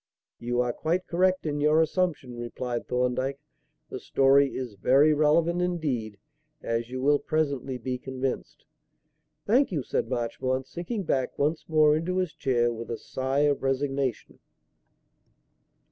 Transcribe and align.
"You 0.39 0.61
are 0.61 0.73
quite 0.73 1.05
correct 1.05 1.45
in 1.45 1.61
your 1.61 1.79
assumption," 1.79 2.35
replied 2.35 2.87
Thorndyke. 2.87 3.39
"The 3.89 3.99
story 3.99 4.55
is 4.55 4.73
very 4.73 5.13
relevant 5.13 5.61
indeed, 5.61 6.17
as 6.63 6.89
you 6.89 7.03
will 7.03 7.19
presently 7.19 7.77
be 7.77 7.99
convinced." 7.99 8.65
"Thank 9.45 9.71
you," 9.71 9.83
said 9.83 10.09
Marchmont, 10.09 10.65
sinking 10.65 11.03
back 11.03 11.37
once 11.37 11.65
more 11.69 11.95
into 11.95 12.17
his 12.17 12.33
chair 12.33 12.73
with 12.73 12.89
a 12.89 12.97
sigh 12.97 13.41
of 13.41 13.61
resignation. 13.61 14.39